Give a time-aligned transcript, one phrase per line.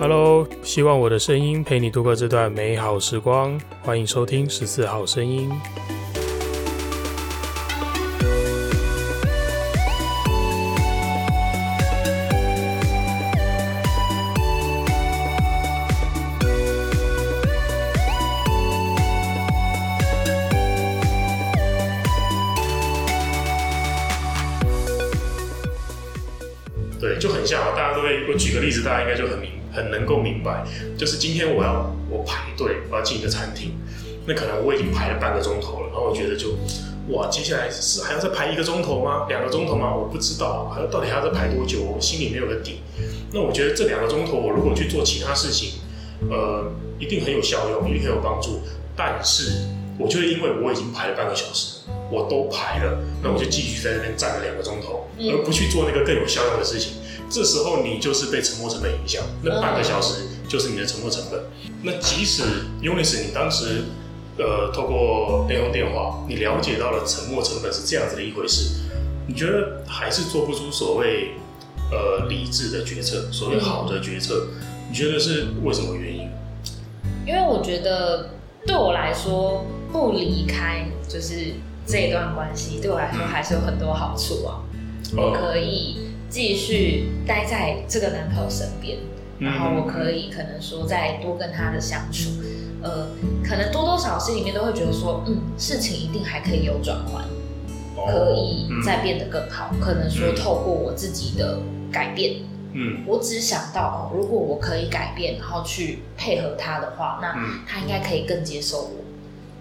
[0.00, 3.60] Hello，希望我的声音陪你度过这段美好时光。
[3.82, 5.50] 欢迎收听十四号声音。
[29.90, 30.64] 很能够明白，
[30.96, 33.72] 就是今天我要我排队，我要进一个餐厅，
[34.26, 36.50] 那可能我已经排了半个钟头了，然后我觉得就，
[37.08, 39.26] 哇，接下来是还要再排一个钟头吗？
[39.28, 39.92] 两个钟头吗？
[39.94, 41.82] 我不知道，还要到底还要再排多久？
[41.82, 42.80] 我心里没有个底。
[43.32, 45.80] 那我觉得这两个钟头，我如果去做其他事情，
[46.30, 48.60] 呃，一定很有效用，一定很有帮助。
[48.96, 49.66] 但是，
[49.98, 56.94] 我觉得因为我已经排了半个小时，我都排了，那我就继续在那边站了两个钟头，而不去做那个更有效用的事情。
[57.30, 61.40] 这时候你就是被沉没成本影响，那半个小时就是你的沉没成本。
[61.82, 62.42] 那即使
[62.82, 63.84] Eunice 你当时，
[64.36, 68.80] 呃，透过内通电话，你了解到了沉没成本是这样子的一回事，
[69.28, 71.34] 你觉得还是做不出所谓
[71.92, 74.48] 呃理智的决策，所谓好的决策，
[74.90, 76.28] 你觉得是为什么原因？
[77.24, 78.30] 因为我觉得
[78.66, 81.54] 对我来说，不离开就是
[81.86, 84.60] 这一段关系，对我来说还是有很多好处啊，
[85.16, 86.09] 我可以。
[86.30, 88.98] 继续待在这个男朋友身边，
[89.40, 92.30] 然后我可以可能说再多跟他的相处，
[92.80, 93.08] 呃，
[93.44, 97.24] 可能多多少少心里面都会觉得说，嗯，事情一定还可以有转换，
[98.06, 99.74] 可以再变得更好。
[99.80, 101.58] 可能说透过我自己的
[101.90, 102.36] 改变，
[102.74, 107.34] 嗯，我只想到哦，如果我可以改变，然后去配合他的话，那
[107.66, 108.90] 他应该可以更接受我。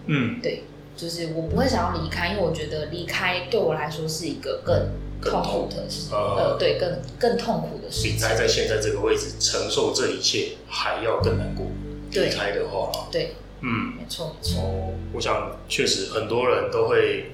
[0.06, 4.88] 嗯，对，就是我不会想要离开，因为我觉得离开对我来说是一个更。
[5.22, 8.14] 痛苦的事，呃，对，更更痛苦的事情。
[8.14, 11.66] 比待在现在这个位置承受这一切还要更难过。
[12.12, 14.94] 离开的话，对，嗯，没错没错。
[15.14, 17.32] 我想确实很多人都会，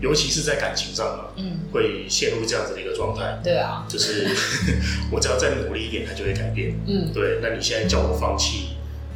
[0.00, 3.38] 尤其是在感情上嘛，嗯，会陷入这样子的一个状态。
[3.44, 4.26] 对啊，就是
[5.12, 6.74] 我只要再努力一点，它就会改变。
[6.86, 7.38] 嗯，对。
[7.42, 8.70] 那你现在叫我放弃，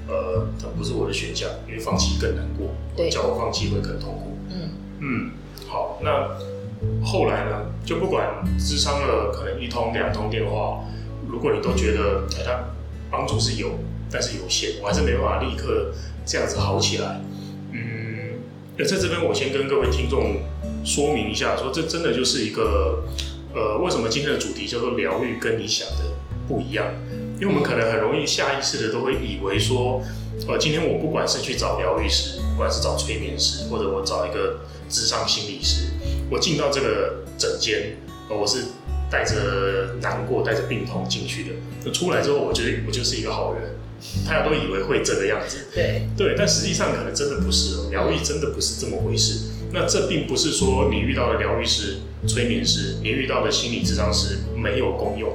[0.06, 2.68] 呃，它不是我的选项，因为放弃更难过。
[2.96, 4.36] 对，叫我放弃会更痛苦。
[4.50, 5.30] 嗯嗯，
[5.66, 6.28] 好，那。
[7.12, 8.26] 后来呢，就不管
[8.58, 10.82] 咨商了，可能一通两通电话，
[11.28, 12.58] 如果你都觉得哎，他
[13.10, 13.68] 帮助是有，
[14.10, 15.92] 但是有限，我还是没办法立刻
[16.24, 17.20] 这样子好起来。
[17.70, 18.40] 嗯，
[18.78, 20.40] 那在这边我先跟各位听众
[20.86, 23.04] 说明一下，说这真的就是一个，
[23.54, 26.16] 呃，为什么今天的主题叫做疗愈跟你想的
[26.48, 26.86] 不一样？
[27.38, 30.00] 因为我们可能很容易下意识的都会以为说，
[30.48, 34.60] 呃，今天我不管是去找疗愈师，不管是找催眠师，或者我找一个
[34.92, 35.86] 咨商心理师。
[36.30, 37.96] 我进到这个诊间，
[38.28, 38.64] 我是
[39.10, 41.50] 带着难过、带着病痛进去的。
[41.84, 43.62] 那出来之后，我觉得我就是一个好人。
[44.26, 47.86] 大家都以为会这个样子，对对，但实际上可能真的不是哦。
[47.92, 49.50] 疗愈真的不是这么回事。
[49.72, 55.30] 那这并不是说你遇到的疗愈师、催眠师，你遇到的心理咨商师没有功用，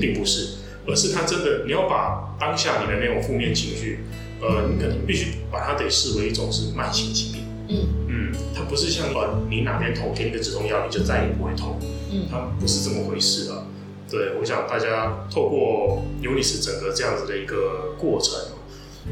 [0.00, 0.48] 并不是，
[0.84, 4.00] 而是他真的，你要把当下你的那种负面情绪，
[4.40, 7.42] 呃，你可能必须把它得视为一种是慢性疾病。
[7.68, 8.32] 嗯。
[8.54, 11.78] 它不是像呃，你哪边痛，给你个止痛药，你就再也不会痛。
[12.10, 13.64] 嗯，它不是这么回事啊。
[14.10, 18.34] 对，我想大家透过 Eunice 整个这样子的一个过程，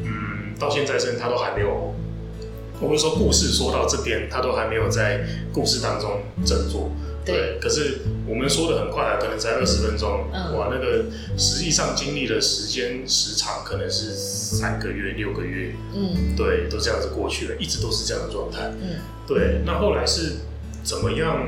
[0.03, 1.95] 嗯，到现在甚至他都还没有，
[2.81, 6.91] 我们说故事说到这边，他都还没有在故事当中振作。
[7.27, 7.99] 对，可是
[8.29, 11.07] 我们说的很快啊，可能才二十分钟，嗯，哇，那个
[11.37, 19.61] 实际上经历的时间时长可能是三个月、六个月，嗯，对，都这样子过去了，一直都是这样的状态，嗯，对。
[19.67, 20.37] 那后来是
[20.85, 21.45] 怎么样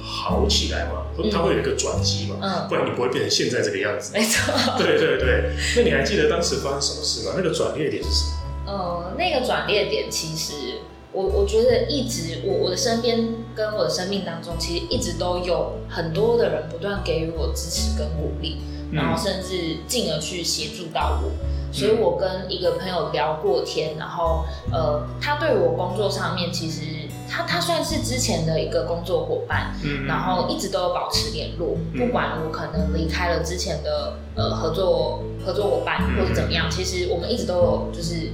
[0.00, 1.02] 好起来嘛？
[1.32, 2.36] 它会有一个转机嘛？
[2.40, 4.12] 嗯，不然你不会变成现在这个样子。
[4.14, 4.54] 没错。
[4.78, 5.50] 对对对。
[5.76, 7.34] 那你还记得当时发生什么事吗？
[7.36, 8.24] 那个转捩点是什
[8.64, 8.72] 么？
[8.72, 10.78] 呃，那个转捩点其实。
[11.14, 18.56] 我我觉得一直我我的身边跟我的生命当中，其实一直都有很多的人不断给予我支持跟鼓励，
[18.90, 21.30] 嗯、然后甚至进而去协助到我。
[21.72, 26.82] 所以我跟一个朋友聊过天，然后呃，他对我工作上面其实
[27.28, 38.30] 他他算是之前的一个工作伙伴，嗯，然后一直都有保持联络，不管我可能离开了之前的呃合作合作伙伴或者怎么样，其实我们一直都有就是。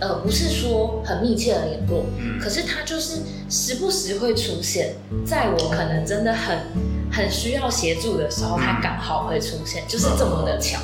[0.00, 4.94] 呃，不是说很密切的联络，嗯，可是他就是时不时会出现
[5.26, 6.58] 在我可能真的很
[7.10, 10.78] 很需要协助的时候，他刚好会出现，就是这么的巧。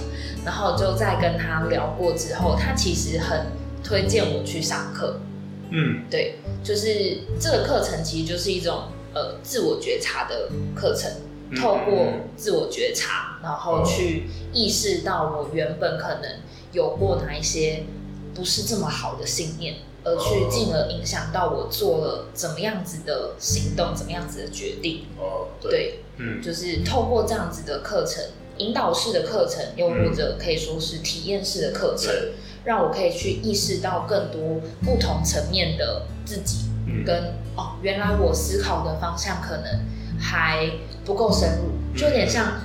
[0.44, 3.46] 然后就在跟他聊过之后，他其实很
[3.82, 5.20] 推荐我去上课，
[5.70, 8.82] 嗯，对，就是这个课程其实就是一种
[9.14, 11.10] 呃自我觉察的课程，
[11.58, 13.38] 透过自我觉察。
[13.42, 14.24] 然后去
[14.54, 16.30] 意识到我原本可能
[16.72, 17.84] 有过哪一些
[18.34, 25.06] 不是这么好的信念，而去进而影响到我做了怎么样子的行动，怎么样子的决定。
[25.18, 28.24] 哦，对，对，嗯，就是透过这样子的课程，
[28.58, 32.12] 引导式的课程，又或者可以说是体验式的课程，
[32.64, 36.68] 让我可以去意识到更多不同层面的自己，
[37.06, 39.86] 跟哦，原来我思考的方向可能
[40.18, 40.70] 还
[41.04, 42.60] 不够深入，就有点像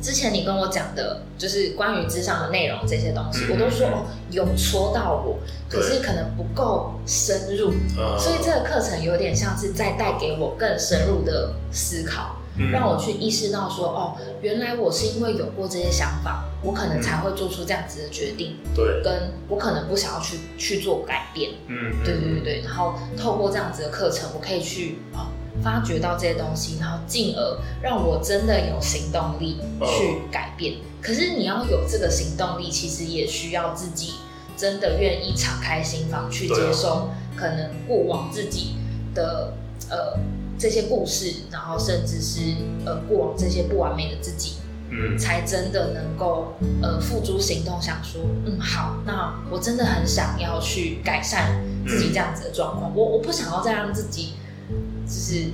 [0.00, 7.72] 之前你跟我讲的，就是关于智商的内容这些东西，我都说哦，有戳到我，可是可能不够深入，
[8.18, 12.36] 所以这个课程有点像是在带给我更深入的思考。
[12.72, 18.56] 让我去意识到说，哦，原来我是因为有过这些想法，我可能才会做出这样子的决定。
[18.74, 21.52] 对，跟我可能不想要去去做改变。
[21.66, 22.62] 嗯，对对对对。
[22.62, 25.28] 然后透过这样子的课程，我可以去哦
[25.62, 30.74] 发掘到这些东西，然后进而让我真的有行动力去改变。
[30.74, 30.76] 哦。
[31.00, 34.14] 可是你要有这个行动力，其实也需要自己
[34.56, 38.76] 真的愿意敞开心房去接受，可能过往自己
[39.14, 39.52] 的
[39.90, 40.18] 呃。
[40.60, 42.40] 这些故事，然后甚至是
[42.84, 44.54] 呃过往这些不完美的自己，
[44.90, 54.34] 嗯，才真的能够呃付诸行动，想说，嗯，好，那我真的很想要去改善自己这样子的状况，嗯、我我不想要再让自己
[55.06, 55.50] 就是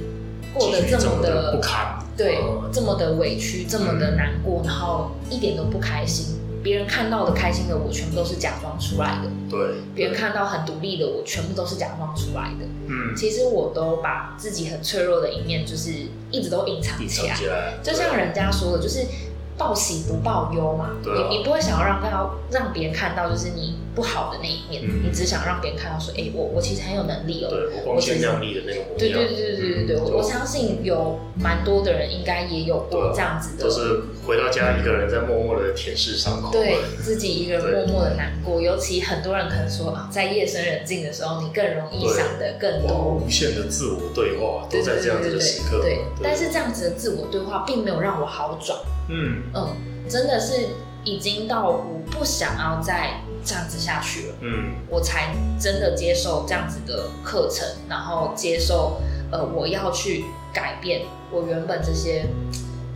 [0.52, 2.38] 过得这么的不堪，对，
[2.72, 6.38] 这么的委屈，这么的难过，然后一点都不开心。
[6.64, 9.30] 别人看到的开心的我，全部都是假装出来的。
[9.48, 12.66] 对，别人看到很独立的我，全部都是假装出来的。
[12.88, 15.92] 嗯，其实我都把自己很脆弱的一面，就是
[16.32, 17.74] 一直都隐藏起来。
[17.82, 19.06] 就像人家说的，就是。
[19.56, 28.98] 报喜不报忧嘛，你、啊、你不会想要让要让别人看到就是你不好的那一面，嗯、你只想让别人看到说，哎、欸，我我其实很有能力哦、喔，对，我光鲜亮丽的那个模样。
[28.98, 38.60] 对对对对对对，我相信有蛮多的人应该也有过这样子的，就是回到家一个人在默默的舔舐伤口，对自己一个人默默的难过。
[38.60, 45.80] 尤其很多人可能说啊，在夜深人静的时候，你更容易想的更多，无限的自我对话都在这样子的时刻。
[45.80, 48.76] 对，但是这样子的自我对话并没有让我好转。
[49.08, 49.42] 嗯。
[49.54, 49.68] 嗯，
[50.08, 50.68] 真的是
[51.04, 62.26] 已经到我不想要再这样子下去了，嗯，我才真的接受这样子的课程，然后接受呃我要去改变我原本这些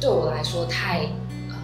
[0.01, 1.01] 对我来说太
[1.49, 1.55] 呃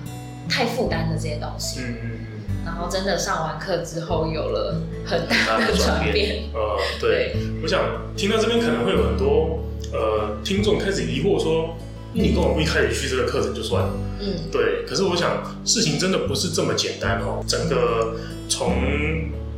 [0.48, 7.80] 太负担的这些东西，嗯嗯嗯，然后真的上完课之后有了很大的转变，呃，对，对，我想
[8.16, 9.60] 听到这边可能会有很多
[9.92, 11.74] 呃听众开始疑惑说。
[12.14, 14.84] 你跟我一开始去这个课程就算了，嗯，对。
[14.86, 17.44] 可是我想事情真的不是这么简单哦。
[17.46, 18.14] 整个
[18.48, 18.72] 从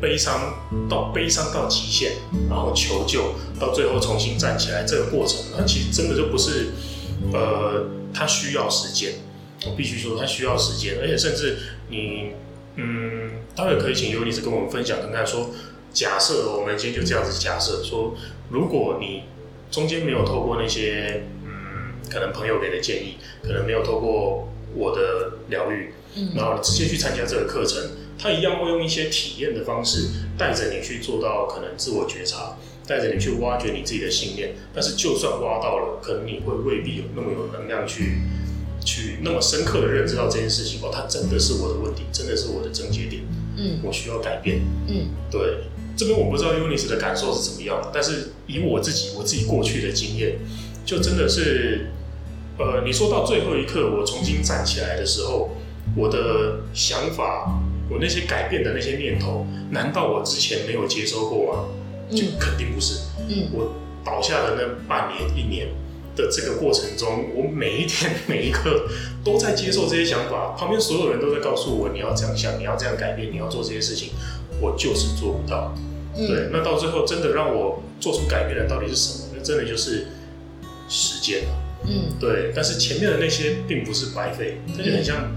[0.00, 0.55] 悲伤
[0.88, 2.12] 到悲伤到极限，
[2.49, 6.69] 然后求救，到最后重新站起来，这个过程，它其实真的就不是，
[7.35, 9.12] 呃，它需要时间。
[9.67, 11.58] 我必须说，它需要时间，而且甚至
[11.91, 12.31] 你，
[12.76, 15.50] 嗯，待会可以请尤尼斯跟我们分享，跟大家说，
[15.93, 18.14] 假设我们今天就这样子假设说，
[18.49, 19.25] 如果你
[19.70, 21.26] 中间没有透过那些。
[22.16, 30.08] 可能朋友给的建议，可能没有透过我的疗愈，嗯，然后直接去参加这个课程，他一样会用一些体验的方式，
[30.38, 34.54] 带着你去做到可能自我觉察，带着你去挖掘你自己的信念。
[34.72, 38.22] 但是就算挖到了，可能你会未必有那么有能量去
[38.82, 40.81] 去那么深刻的认知到这件事情。
[40.82, 43.24] 哦，它真的是我的问题，真的是我的症结点，
[43.58, 45.64] 嗯，我需要改变，嗯，对。
[45.98, 50.38] 这边我不知道尤尼斯的感受是怎么样，但是以我自己我自己过去的经验，
[50.86, 51.88] 就真的是。
[52.58, 55.51] 呃，你说到最后一刻，我重新站起来的时候，
[55.94, 57.60] 我的想法，
[57.91, 61.65] 我那些改变的那些念头，难道我之前没有接收过吗？
[62.10, 63.01] 就肯定不是。
[63.29, 65.69] 嗯，我倒下的那半年、一年
[66.15, 68.89] 的这个过程中，我每一天每一刻
[69.22, 74.10] 都在接受这些想法，旁边所有人都在告诉我，你要这样想，你要这样改变，你要做这些事情，
[74.60, 75.75] 我就是做不到。
[76.17, 79.34] 对，那到最后真的让我做出改变的到底是什么？
[79.36, 80.06] 那真的就是
[80.89, 81.66] 时间了。
[81.88, 85.31] 嗯，对，但是前面的那些并不是白费，它就很像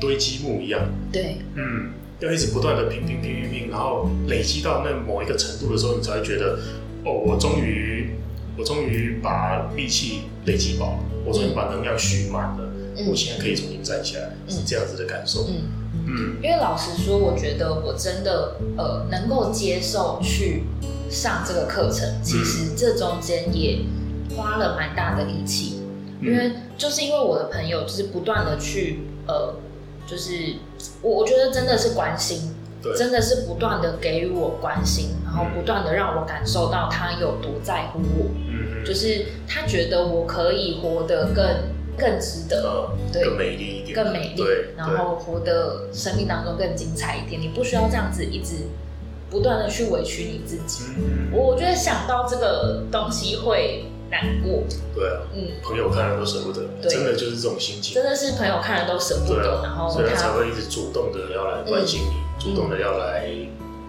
[0.00, 0.80] 堆积木一样。
[1.12, 6.58] 对，嗯，要一直不断的拼拼拼拼拼，然后累积到那某一个程度的时候，你才会觉得，
[7.04, 8.10] 哦，我终于，
[8.58, 15.46] 我终于把力气累积饱了，我终于把能量蓄满了，嗯，我现在可以重新站起来，嗯，是这样子的感受。
[15.48, 15.54] 嗯
[16.08, 20.62] 嗯，因为老实说，我觉得我真的呃能够接受去
[21.10, 23.80] 上这个课程，其实这中间也
[24.36, 25.75] 花了蛮大的力气。
[26.20, 29.54] 因为就是因为我的朋友就是不断的去呃，
[30.06, 30.54] 就是
[31.02, 32.94] 我我觉得真的是关心，对。
[32.94, 41.44] 真的是不断的给予我关心，然后不断的让我感受到他有多在乎我，嗯，就是他觉得我可以活得更
[41.96, 47.40] 更值得，嗯、对，更美丽一点，更美丽，对，然后活得生命当中更精彩一点。
[47.40, 48.68] 你不需要这样子一直
[49.28, 50.84] 不断的去委屈你自己。
[50.98, 54.62] 嗯、我觉得想到这个东西会难过。
[54.94, 57.94] 对啊，嗯，朋友看了都舍不得，真的就是这种心情。
[57.94, 63.28] 真的是朋友看了都舍不得，啊、然后所以他才会一直主动的要来关心你，嗯、主动的要来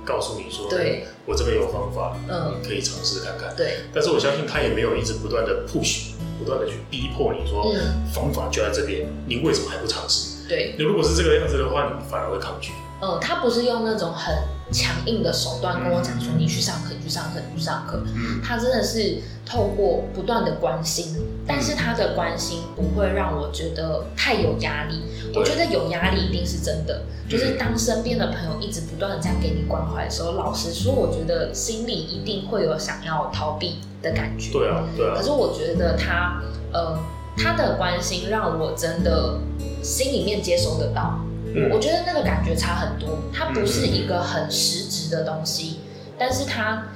[0.05, 3.55] 告诉你说，对，我这边有方法，嗯，可以尝试看看。
[3.55, 6.12] 对，但是我相信他也没有一直不断的 push。
[6.39, 7.74] 不断的去逼迫你说，
[8.13, 10.47] 方法就在这边，你为什么还不尝试？
[10.47, 12.74] 对，你如果是这个样子的话，你反而会抗拒。
[13.01, 14.36] 嗯，他不是用那种很
[14.71, 18.03] 强硬的手段跟我讲说，你去上课，你去上课，你去上课。
[18.15, 21.15] 嗯，他真的是透过不断的关心，
[21.47, 25.01] 但是他的关心不会让我觉得太有压力。
[25.36, 34.51] 我觉得有压力一定是真的，就是当身边的朋友一直不断的这样给你关怀的时候，老实说，我觉得心里一定会有想要逃避的感觉。
[34.51, 35.13] 对啊，对啊。
[35.15, 36.41] 可是我觉得他，
[36.74, 36.97] 呃，
[37.38, 39.38] 他的关心让我真的
[39.83, 41.19] 心里面接收得到。
[41.55, 43.19] 嗯，我觉得那个感觉差很多。
[43.33, 45.79] 它不是一个很实质的东西，
[46.17, 46.87] 但是他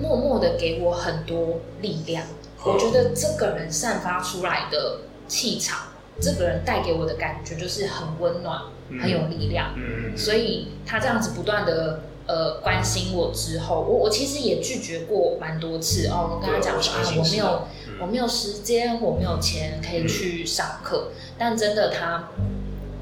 [0.00, 2.24] 默默的给我很多力量。
[2.64, 5.88] 我觉得这个人散发出来的气场，
[6.20, 8.62] 这个人带给我的感觉就是很温暖，
[9.00, 9.74] 很有力量。
[9.76, 12.00] 嗯，所以他这样子不断的。
[12.26, 16.30] 呃，关心我之后，我我其实也拒绝过蛮多次哦。
[16.32, 21.10] 我跟他讲说啊，我没有，嗯、我没有时间，我没有钱可以去上课。
[21.10, 22.30] 嗯、但真的，他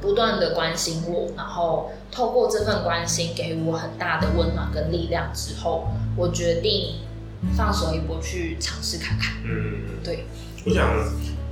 [0.02, 6.96] 不断的关心我，然后透过这份关心给予我很大的温暖跟力量之后，我决定
[7.56, 9.36] 放手一搏去尝试看看。
[9.44, 10.26] 嗯，对。
[10.66, 10.90] 我想，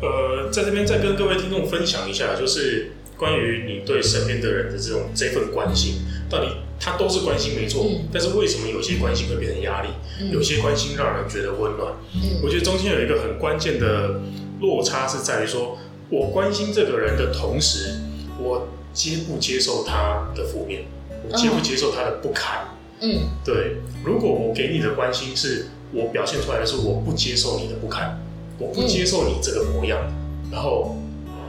[0.02, 6.48] 呃，在这边再跟各位听众分享一下，就是关于你对身边的人的这种这份关心，到底。
[6.82, 9.90] 他都是关心没错，嗯、但是为什么有些关心会变成压力？
[10.18, 11.92] 嗯、有些关心让人觉得温暖。
[12.14, 14.18] 嗯、我觉得中间有一个很关键的
[14.60, 15.76] 落差是在于说，
[16.08, 17.96] 我关心这个人的同时，
[18.40, 20.84] 我接不接受他的负面，
[21.28, 22.68] 我接不接受他的不堪？
[23.00, 23.76] 嗯，对。
[24.04, 28.18] 如果我给你的关心是我表现出来的是我不接受你的不堪，
[28.58, 30.96] 我不接受你这个模样，嗯、然后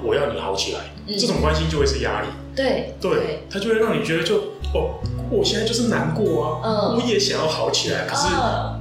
[0.04, 2.28] 我要你好起来，嗯、这种关心就会是压力。
[2.56, 4.38] 对，对，他就会让你觉得就
[4.74, 5.00] 哦。
[5.34, 8.28] 我现在就是难过啊，嗯、我也想要好起来，可是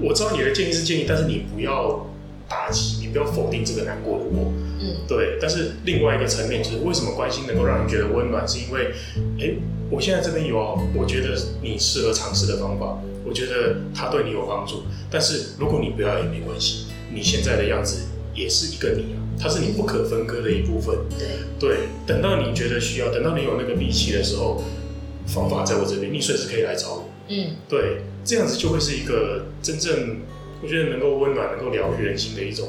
[0.02, 2.06] 我知道你的建议是建议，但是你不要
[2.48, 4.52] 打击，你不要否定这个难过的我。
[4.80, 5.38] 嗯，对。
[5.40, 8.46] 但是另外一个层面就是，为什么关心能够让人觉得温暖？
[8.46, 8.92] 是因为，
[9.38, 9.58] 哎、欸，
[9.90, 14.82] 我现在这边有，我觉得你适合尝试的方法，我觉得它对你有帮助。
[15.10, 20.96] 但是如果你不要也没关系，你现在的样子也是一个你啊，它是你不可分割的一部分。
[21.18, 24.62] 对对，等到你觉得需要，等到你有那个力气的时候。
[25.26, 27.08] 方法在我这边，你随时可以来找我。
[27.28, 30.16] 嗯，对，这样子就会是一个真正
[30.60, 32.66] 我觉得能够温暖、能够疗愈人心的一种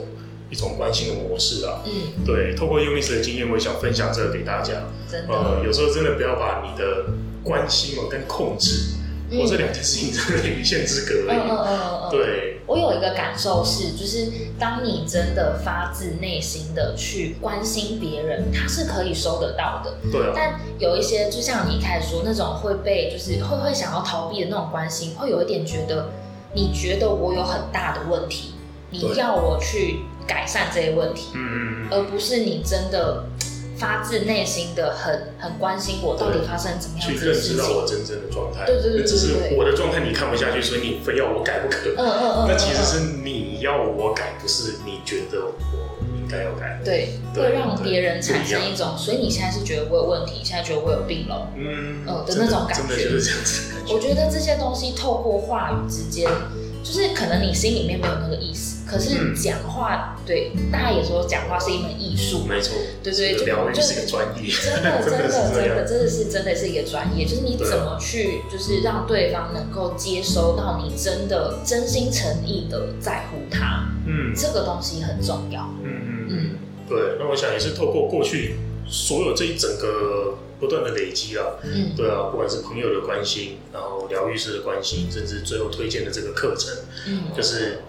[0.51, 1.81] 一种关心的模式啊。
[1.85, 4.73] 嗯，对，透过尤尼斯的经验，我也想分享这个给大家。
[5.09, 7.05] 真的，呃，有时候真的不要把你的
[7.43, 8.97] 关心哦跟控制，
[9.31, 11.39] 我、嗯、这两件事情真的有一线之隔而已。
[11.39, 12.57] 嗯嗯嗯嗯，对。
[12.67, 19.95] 我有一个感受是，就是当你真的发自内心的去关心别人，他是可以收得到的。
[20.09, 20.31] 对啊。
[20.33, 26.11] 但有一些，就像你一开始说那种会被，就是会会想要逃避的那种关心，会有一点觉得，
[26.53, 28.53] 你觉得我有很大的问题，
[28.89, 33.25] 你要我去改善这些问题，嗯，而不是你真的。
[33.81, 38.63] 发自内心的很很关心我到底发生怎么样的事情，去认识到我真正的状态。
[38.63, 41.89] 对对对，只是我的状态你看不下去，所以你非要我改不可。
[41.97, 42.45] 嗯嗯嗯。
[42.47, 46.79] 那其实是你要我改，不是你觉得我应该要改。
[46.85, 52.87] 对，会让别人产生一种，所以你现在是觉得我有问题，现在觉得我有病了，嗯嗯的那种感觉。
[52.87, 53.61] 真的就是这样子。
[53.89, 56.29] 我觉得这些东西透过话语之间。
[56.83, 76.27] 就是可能你心里面没有那个意思，可是讲话，嗯、对，大家也说讲话是一门艺术，没错，对对，就就是一个专业，真的真的真的 真的是真的是一个专业，就是你怎么去，就是让对方能够接收到你真的真心诚意的在乎他，嗯，这个东西很重要，嗯嗯。
[76.29, 76.49] 嗯，
[76.89, 80.37] 对，那我想也是透过过去所有这一整个。
[80.61, 86.71] 不断的累积啊，嗯，对啊，不管是朋友的关心，然后疗愈师的关心，甚至最后推荐的这个课程，
[87.07, 87.79] 嗯，就是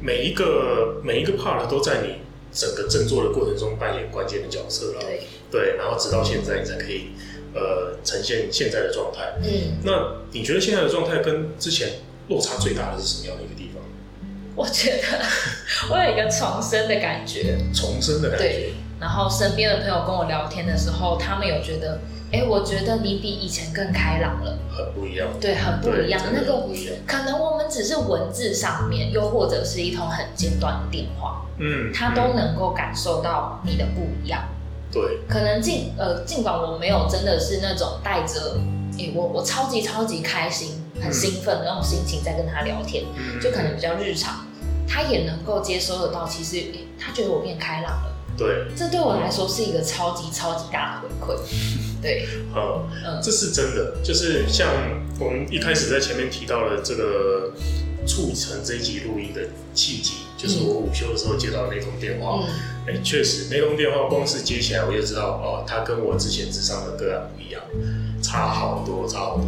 [0.00, 2.14] 每一个每一个 part 都在你
[2.52, 7.08] 整个振作的过程中扮演关键的角色了，对，对，然后直到现在你才可以
[7.54, 13.82] 呃呈现现在的状态，嗯，那你觉得现在的状态跟之前落差最大的是什么样的一个地方？
[14.56, 15.02] 我觉得
[15.90, 18.44] 我有一个重生的感觉，重生的感觉。
[18.44, 18.72] 对。
[19.00, 22.00] 然后身边的朋友跟我聊天的时候，他们有觉得
[22.30, 25.26] 哎、欸，我觉得你比以前更开朗了，很不一样。
[25.40, 26.20] 对，很不一样。
[26.32, 26.68] 那个
[27.06, 34.42] 可能我们只是文字上面，又或者是一通很简短的电话，嗯，他都能够感受到你的不一样。
[34.92, 38.58] 对，可能尽呃尽管我没有真的是那种带着，
[38.98, 44.44] 哎、欸，我我超级超级开心、很兴奋的那种心情在跟他聊天，嗯、就可能比较日常。
[44.86, 48.14] 他也能够接收得到，其实、欸、他觉得我变开朗了。
[48.38, 51.38] 对，这对我来说是一个超级超级大的回馈。
[52.00, 53.96] 对，嗯，嗯，这是真的。
[54.04, 54.68] 就是像
[55.18, 57.52] 我们一开始在前面提到的这个
[58.06, 59.40] 促成这一集录音的
[59.74, 62.44] 契机，就是我午休的时候接到那通电话。
[62.86, 67.60] 哎、嗯，确实，那通电话光是接起来，我就知道哦，他跟我之前智商的个案不一样，
[68.22, 69.44] 差好多，差好多。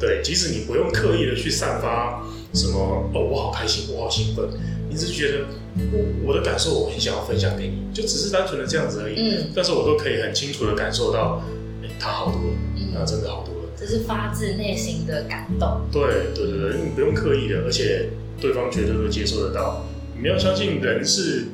[0.00, 2.20] 对，即使你不用刻意的去散发
[2.52, 4.44] 什么哦，我好开心，我好兴奋。
[4.94, 5.46] 你只是觉得
[5.90, 9.16] 我我的感受我很想要分享给你，就只是单纯的这样子而已。
[9.18, 11.42] 嗯，但是我都可以很清楚的感受到，
[11.82, 13.68] 哎、欸，他好多了，嗯，他、真的好多了。
[13.76, 15.80] 这是发自内心的感动。
[15.90, 18.08] 对对对对，你不用刻意的，而且
[18.40, 19.84] 对方绝对都接受得到。
[20.16, 21.46] 你要相信人是，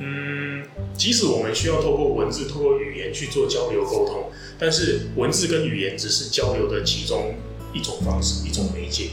[0.00, 0.64] 嗯，
[0.96, 7.36] 即使我们需要透过文字、透过语言去做交流沟通，但是文字跟语言只是交流的其中
[7.72, 9.10] 一种方式、一种媒介，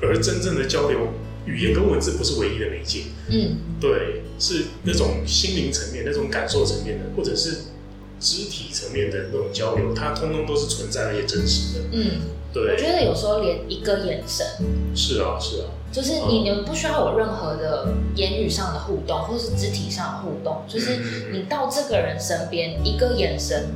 [0.00, 1.08] 而真正的交流。
[1.48, 7.62] 语言跟文字不是唯一的媒介，嗯，对，是那种心灵层面、那种感受层面的，或者是
[8.20, 12.20] 肢体层面的那种交流，它通通都是存在而且真实的，嗯，
[12.52, 12.72] 对。
[12.72, 14.46] 我觉得有时候连一个眼神，
[14.94, 20.98] 是啊，是啊，就是你你们不需要有任何的言语上的互动，或是肢体上的互动，就是
[21.32, 23.68] 你到这个人身边一个眼神，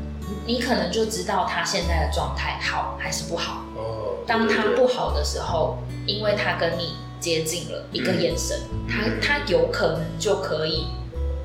[0.47, 3.65] 你可能就知道他现在的状态好还是不好。
[3.77, 6.97] 哦，当他不好的时候，因为他跟你。
[7.23, 10.89] 接近了一个眼神，嗯、他他有可能就可以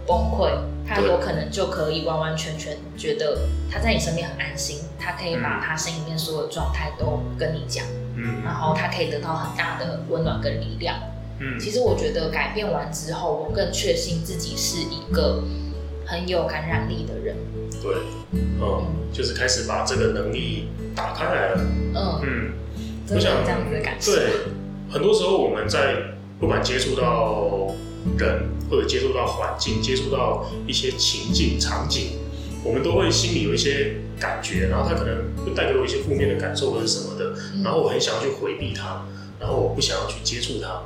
[0.08, 0.50] 崩溃，
[0.88, 3.38] 他有可能就可以完完全全觉得
[3.72, 10.96] 他在你身边很安心，他可以把他心里面所有状态都跟你讲，嗯，然后他可以得到很大的温暖跟力量。
[11.40, 15.44] 嗯，其实我觉得改变完之后，我更确信自己是一个
[16.08, 17.36] 很有感染力的人。
[17.84, 17.94] 对，
[18.32, 21.62] 嗯，嗯就是开始把这个能力打开来了。
[21.94, 22.52] 嗯嗯，
[23.06, 24.16] 真的这样子的感受。
[24.16, 24.32] 对。
[24.90, 25.98] 很多时候，我们在
[26.40, 27.74] 不管接触到
[28.18, 32.12] 人，或者接触到环境，接触到一些情境场景，
[32.64, 39.06] 我们都会心里有一些感觉，然后他可能会带给我一些负面的感受或者什么的，然后我很想要去回避它，
[39.40, 40.84] 然后我不想要去接触它。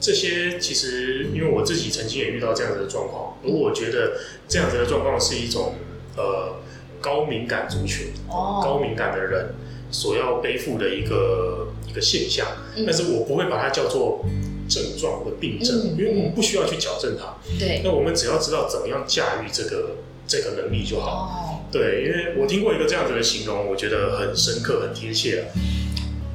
[0.00, 5.74] 这些其实，因为我自己曾经也遇到这样子的状况，而我觉得这样子的状况是一种
[6.16, 6.56] 呃
[7.00, 9.54] 高敏感族群，高敏感的人
[9.90, 11.65] 所要背负的一个。
[11.92, 12.46] 的现象，
[12.86, 14.24] 但是我不会把它叫做
[14.68, 17.36] 症状或病症，嗯、因为我们不需要去矫正它。
[17.58, 19.96] 对，那我们只要知道怎么样驾驭这个
[20.26, 21.10] 这个能力就好。
[21.10, 25.44] 哦、对，因为我听过一个这样子的形容，我觉得很深刻、很贴切啊。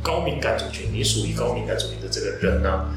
[0.02, 2.90] 高敏感族群，你属于高敏感族群的这个人呢、啊，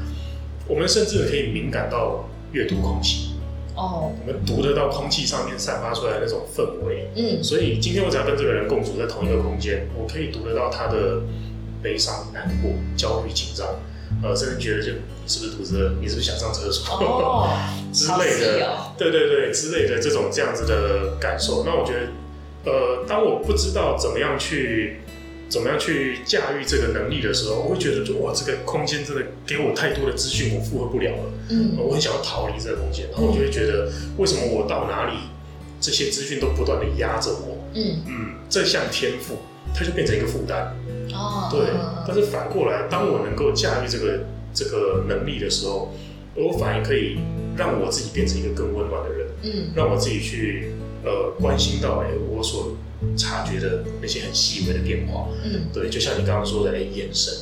[0.67, 3.31] 我们甚至可以敏感到阅读空气。
[3.75, 7.09] 哦，我们读得到空气上面散发出来的那种氛围。
[7.15, 11.21] 嗯，所以今天我只要跟这个人共处在同一个空间，我可以读得到他的。
[11.85, 13.67] 悲伤、难过、焦虑、紧张，
[14.23, 17.47] 呃，甚至觉得就你是不是肚子，你是不是想上厕所、oh,
[17.93, 21.63] 之类的，哦、对对对，之类的这种这样子的感受。
[21.63, 25.01] 那我觉得，呃，当我不知道怎么样去
[25.47, 31.31] 怎么样去驾驭这个能力的时候，我会觉得就哇，这个空间真的给我太多的资讯，我负荷不了了。
[31.51, 35.17] 嗯，我很想要逃离这个空间，然后我就会觉得，为什么我到哪里
[35.79, 37.57] 这些资讯都不断的压着我？
[37.77, 39.37] 嗯嗯，这项天赋，
[39.75, 40.75] 它就变成一个负担。
[41.13, 41.67] 哦，对，
[42.07, 44.19] 但是反过来，当我能够驾驭这个
[44.53, 45.93] 这个能力的时候，
[46.35, 47.19] 我反而可以
[47.55, 50.71] 让我自己变成一个更温暖的人，嗯，让我自己去
[51.03, 52.75] 呃关心到哎、欸，我所
[53.15, 57.33] 察觉的那些很细微的变化，嗯，对，就像你刚刚说的哎、欸，眼神，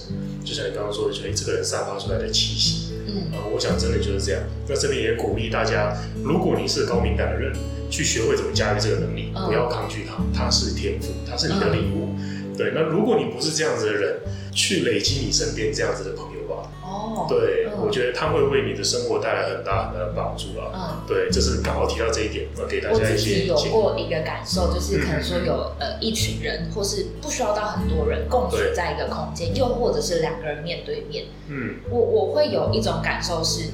[0.43, 4.41] 就像你刚刚说的，就哎、欸，这个人散发出来的气息，嗯，啊、呃，我想真的就是这样。
[4.67, 7.53] 那这边也鼓励大家，如果你是高敏感的人，
[7.93, 12.09] 去学会怎么驾驭这个能力，不要抗拒它，它是天赋，它是你的礼物。
[12.17, 14.19] 嗯对，那如果你不是这样子的人，
[14.51, 16.69] 去累积你身边这样子的朋友吧。
[16.83, 20.69] 哦，对，嗯、我觉得他会为你的生活带来很大很大的帮助啊。
[20.71, 23.51] 嗯，对，就是刚好提到这一点，我给大家一些。
[23.51, 31.25] 我自己有过一个感受，就是可能说有呃一群人，或是不需要到很多人共处在一个空间，又或者是两个人面对面。
[31.47, 33.71] 嗯，我我会有一种感受是，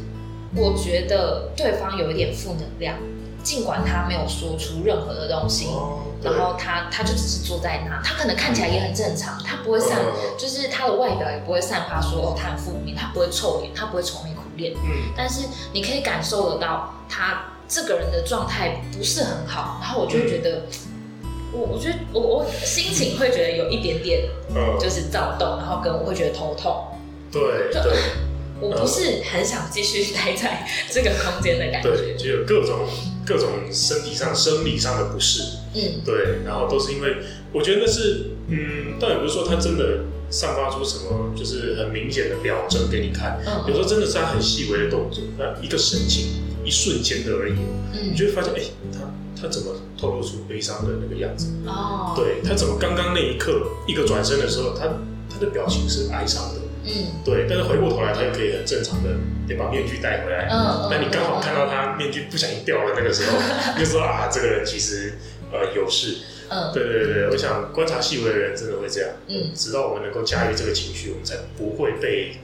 [0.56, 2.96] 我觉得对方有一点负能量，
[3.44, 5.68] 尽管他没有说出任何的东西。
[5.68, 9.98] 哦然后他他就只是坐在那，他可能看起来也很正常，他不会散，
[10.38, 14.74] 就是他的外表也不会散发说哦他很负面，他不会臭脸，他不会愁眉苦脸。
[14.84, 20.64] 嗯，但是你可以感受得到他这个人的状态不是很好，然后我就会觉得
[21.54, 24.24] 我我觉得我我心情会觉得有一点点，
[24.78, 26.86] 就是躁动，然后跟我会觉得头痛。
[27.32, 27.82] 对对，
[28.60, 31.90] 我不是很想继续待在这个空间的感觉。
[31.90, 32.86] 对，就有各种
[33.30, 35.44] 各种身体上、生理上的不适。
[35.76, 37.18] 嗯，对，然后都是因为
[37.54, 40.00] 我觉得那是，嗯，倒也不是说他真的
[40.32, 43.40] 散发出什么，就是很明显的表征给你看。
[43.46, 47.54] 嗯，有时候真的是他很细微的动作，那一个神情，一瞬间的而已。
[47.94, 49.00] 嗯，你就会发现，哎，他
[49.40, 51.46] 他怎么透露出悲伤的那个样子？
[51.68, 54.88] 哦，对，他怎么刚刚那一刻一个转身的时候，他
[55.30, 56.59] 他的表情是哀伤的。
[56.86, 59.10] 嗯，对，但是回过头来，他又可以很正常的，
[59.48, 60.48] 也把面具带回来。
[60.50, 63.38] 嗯，那你刚好看到他面具不小心掉了那个时候，
[63.78, 65.14] 就说啊，这个人其实
[65.52, 66.18] 呃有事。
[66.50, 69.12] 嗯，对对对，我想观察细微的人真的会这样。
[69.28, 72.38] 嗯，直到我们能够驾驭这个情绪，我们才不会被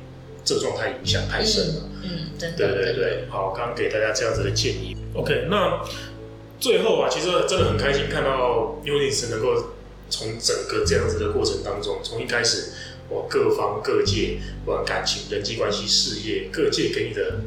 [0.43, 1.89] 这状态影响太深了。
[2.03, 2.57] 嗯，真的。
[2.57, 4.95] 对对对，好，刚刚给大家这样子的建议。
[5.15, 5.81] OK，那
[6.59, 9.71] 最后啊，其实真的很开心看到 Eunice 能够
[10.09, 12.73] 从整个这样子的过程当中，从一开始。
[13.09, 17.41] 我各方各界，不管感情、人际关系、事业，各界给你的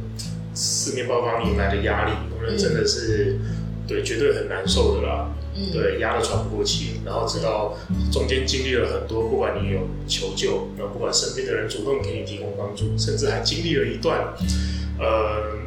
[0.54, 5.30] 四面八方迎来的压力，我们真的是、嗯、对，绝对很难受的啦。
[5.60, 7.00] 嗯、对，压得喘不过气。
[7.04, 7.76] 然后直到
[8.12, 14.34] 中间经历了很多，不管你有求救，然后不管身边的人主动给你提供帮助，甚至还经历了一段
[15.00, 15.58] 呃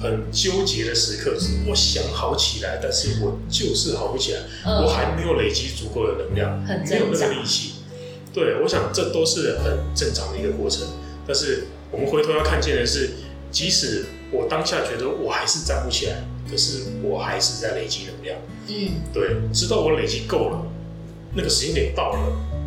[0.00, 7.73] 很纠结的时刻，是我想好起来，但是我就是好不起来，嗯、我还没有累积足够的能量，没有那个力气。
[8.34, 10.86] 对，我想这都是很正常的一个过程。
[11.26, 13.10] 但是我们回头要看见的是，
[13.50, 18.36] 即使我当下觉得我还是站不起来，可是我还是在累积能量。
[18.66, 20.66] 嗯，对，直到我累积够了，
[21.34, 22.18] 那个时间点到了，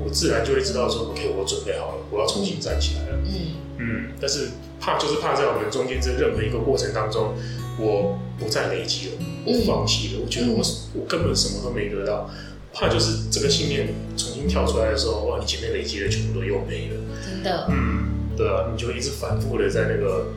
[0.04, 3.20] 我自然就会知道说，OK，我准备好了，我要重新站起来了。
[3.26, 3.34] 嗯
[3.80, 4.48] 嗯，但是
[4.80, 7.36] 怕就是怕在我们中间这任何一个过程当中，
[7.78, 9.14] 我不再累积了，
[9.46, 10.64] 我放弃了，我觉得我
[10.96, 12.30] 我根本什么都没得到。
[12.80, 16.96] 怕就是这个信念重新跳出来的时候，哇，你前面累积的全部都又没了。
[17.26, 17.66] 真的。
[17.70, 20.28] 嗯，对啊，你就一直反复的在那个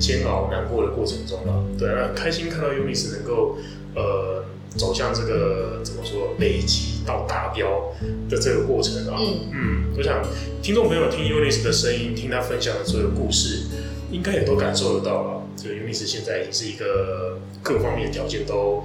[0.00, 1.62] 煎熬、难过的过程中了。
[1.78, 3.58] 对啊，开心看到 Eunice 能够
[3.94, 7.92] 呃走向这个怎么说累积到达标
[8.30, 9.16] 的这个过程啊。
[9.18, 10.24] 嗯嗯，我想
[10.62, 13.66] 听众朋友听 Eunice 的声音，听他分享的所有故事，
[14.10, 15.42] 应该也都感受得到了。
[15.58, 18.82] 这个 Eunice 现在已经是一个各方面条件都。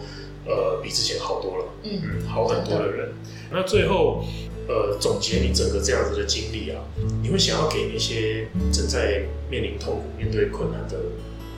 [0.52, 3.14] 呃，比之前好多了，嗯，嗯，好很多的人。
[3.50, 4.26] 那最后，
[4.68, 6.84] 呃，总结你整个这样子的经历啊，
[7.24, 10.98] 你会想要给那些正在面临痛苦、面对困难的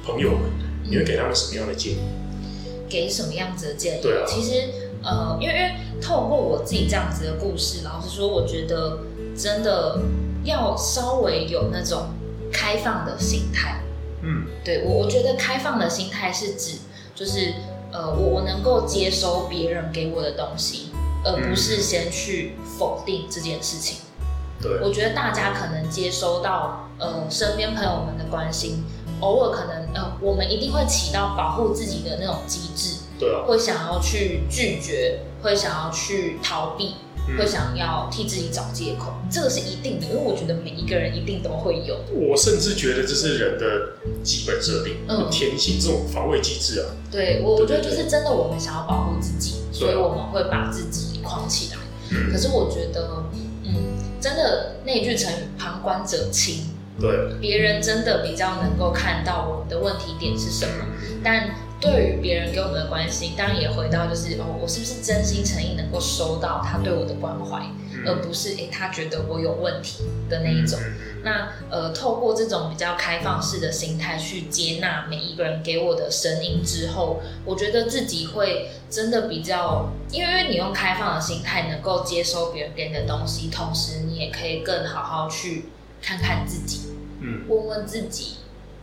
[0.06, 1.98] 朋友们，嗯、你会给他们什么样的建议？
[2.88, 4.02] 给什么样子的建议？
[4.04, 4.70] 对啊，其实，
[5.02, 9.00] 呃，因为因为透过我自己这样子的故事，老实说，我觉得
[9.36, 10.00] 真的
[10.44, 12.10] 要稍微有那种
[12.52, 13.82] 开放的心态。
[14.22, 16.78] 嗯，对我，我觉得开放的心态是指
[17.16, 17.54] 就是。
[17.94, 20.90] 呃，我我能够接收别人给我的东西，
[21.24, 23.98] 而不是先去否定这件事情。
[24.62, 28.84] 对，我觉得大家可能接收到呃身边朋友们的关心，
[29.20, 36.96] 偶尔可能呃我们一定会起到保护自己的那种机制，对啊，会想要去拒绝，会想要去逃避。
[37.38, 41.98] 会想要替自己找借口，这个是一定的，因为我觉得每一个人一定都会有。
[42.12, 46.88] 我甚至觉得这是人的基本设定，嗯，天性这种防卫机制啊。
[47.12, 51.80] 对，我我觉得就是真的，我们想要保护自己，所以我们会把自己框起来。
[52.12, 53.24] 嗯，可是我觉得，
[53.64, 53.74] 嗯，
[54.20, 56.66] 真的那句成语“旁观者清”，
[57.00, 57.10] 对，
[57.40, 60.86] 别人真的比较能够看到我们的问题点是什么，
[61.24, 61.56] 但。
[61.84, 67.60] 对于别人给我们的关心，当然也回到就是哦，我是不是真心诚意能够收到他对我的关怀，
[67.92, 70.80] 嗯、而不是诶他觉得我有问题的那一种。
[70.82, 85.66] 嗯、那呃，透过这种比较开放式的心态去接纳每一个人给我的声音之后，我觉得自己会真的比较，因为你用开放的心态能够接收别人给你的东西，同时你也可以更好好去
[86.02, 88.38] 看看自己，嗯，问问自己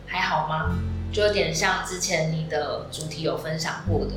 [0.05, 0.77] 还好吗？
[1.11, 4.11] 就有点像之前你的主题有分享过的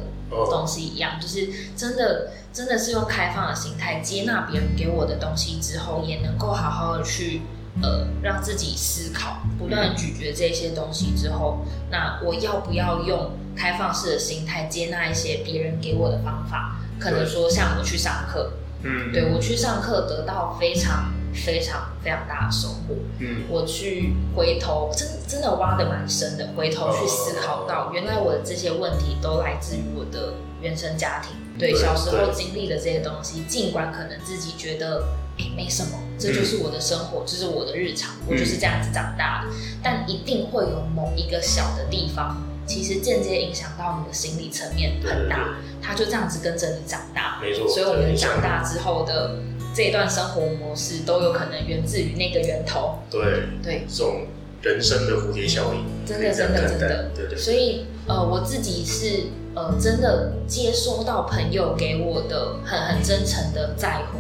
[0.51, 7.43] 东西一样，就是真的真的是用开放的心态接纳别人给我的东西之后，也能够好好的去
[7.83, 16.77] 呃让自己思考，不断咀嚼这些东西之后，那我要不要用开放式的心态接纳一些别人给我的方法？
[16.99, 18.53] 可能说像我去上课，
[18.83, 21.13] 嗯，对，我去上课得到非常。
[21.35, 22.95] 非常非常大的收获。
[23.19, 26.49] 嗯，我去回头，真真的挖的蛮深的。
[26.57, 31.37] 回头去思考到，原来我的这些问题都来自于我的原生家庭。
[31.59, 35.05] 对，对小时候经历的这些东西，尽管可能自己觉得
[35.39, 39.51] 哎没什么，这就是我的生活，这、嗯、是我的日常，我就是这样子长大的。
[39.51, 47.69] 嗯、但一定会有某一个小的地方，其实间接影响到你的心理层面很大，他就这样子跟着你长大，没错。
[47.69, 49.37] 所以我们长大之后的
[49.75, 53.01] 这一段生活模式都有可能源自于那个源头。
[53.11, 53.21] 对
[53.63, 54.27] 对，这种
[54.63, 57.37] 人生的蝴蝶效应，真的真的真的，对对。
[57.37, 64.19] 所以呃，我自己是呃真的接收到朋友给我的很很真诚的在乎，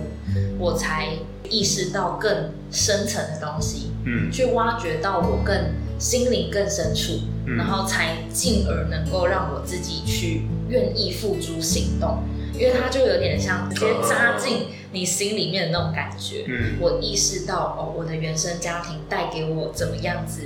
[0.58, 1.10] 我才
[1.48, 5.54] 意识到更深层的东西，嗯，去挖掘到我更。
[5.96, 7.20] 心灵更深处，
[7.56, 12.18] 然后才进而能够让我自己去愿意付诸行动，
[12.58, 16.44] 因为它就有点像直接扎进你心里面的那种感觉。
[16.46, 20.42] 嗯，我意识到哦，我的原生家庭带给我怎么样子，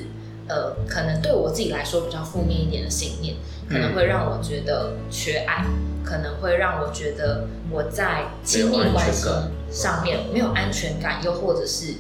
[0.49, 3.35] 呃，可能对我自己来说比较负面一点的信念，
[3.69, 5.65] 可能会让我觉得缺爱，
[6.05, 9.29] 可能会让我觉得我在亲密关系
[9.71, 11.95] 上面没有安全感，又或者是。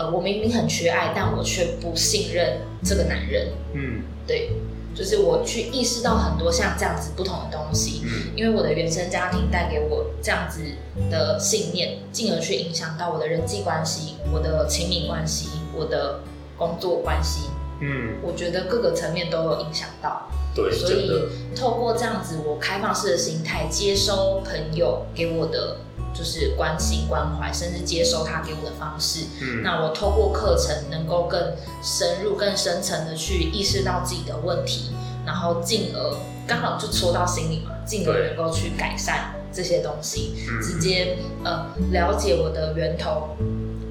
[0.00, 3.48] 呃，我明明很缺爱，但我却不信任这个男人。
[3.72, 4.52] 嗯，对，
[4.98, 8.02] 就是我去意识到很多像这样子不同的东西。
[8.04, 10.60] 嗯，因为我的原生家庭带给我这样子
[11.08, 16.18] 的信念，进而去影响到我的人际关系、我的亲密关系、我的
[16.56, 17.48] 工作关系。
[17.80, 20.28] 嗯，我觉得各个层面都有影响到。
[20.52, 21.12] 对，所以
[21.54, 25.76] 透过这样子，我开放式的心态接收朋友给我的。
[26.18, 29.26] 就是关心关怀，甚至接收他给我的方式。
[29.40, 34.90] 嗯，那我透过课程，能够更深入、更深层的去意识到自己的问题，
[35.24, 43.28] 然后进而刚好就戳到心里嘛，进而能够去改善这些东西，直接呃了解我的源头，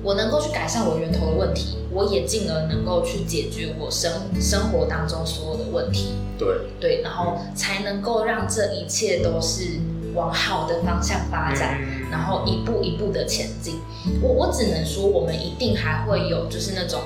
[0.03, 4.11] 我能够去改善我源头的问题，我也进而能够去解决我生
[4.41, 6.09] 生活当中所有的问题。
[6.37, 6.47] 对
[6.79, 9.79] 对，然后才能够让这一切都是
[10.13, 11.79] 往好的方向发展。
[11.81, 13.79] 嗯然后一步一步的前进，
[14.21, 17.01] 我我只能说，我们一定还会有就是那种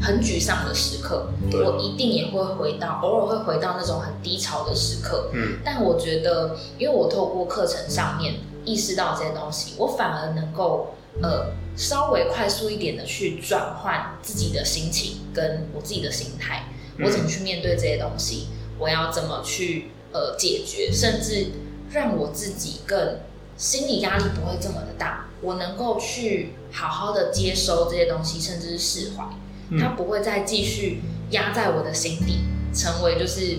[0.00, 5.30] 很沮丧的时刻，我一定也会回到，偶尔会回到那种很低潮的时刻。
[5.32, 16.68] 嗯，但我觉得，因为我透过课程上面意识到这些东西，我反而能够呃稍微快速一点的去转换自己的心情跟我自己的心态，
[17.04, 18.46] 我怎么去面对这些东西，
[18.78, 21.48] 我要怎么去呃解决，甚至
[21.90, 23.18] 让我自己更。
[23.56, 29.24] 心理压力不会这么的大，我能够去好好的接收这些东西，甚至是释怀，
[29.70, 32.40] 嗯、它不会再继续压在我的心底，
[32.74, 33.58] 成为就是